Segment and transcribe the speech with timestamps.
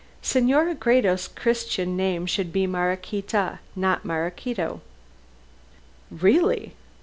[0.23, 4.81] "Senora Gredos' Christian name should be Maraquita, not Maraquito!"
[6.09, 6.73] "Really.